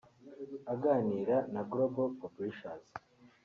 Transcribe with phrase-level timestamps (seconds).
[0.73, 2.87] Aganira na Global Publishers